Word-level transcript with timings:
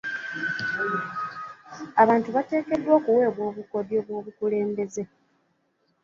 Abantu 2.01 2.29
bateekeddwa 2.35 2.91
okuweebwa 2.99 3.41
obukodyo 3.49 3.97
bw'obukulembeze. 4.05 5.03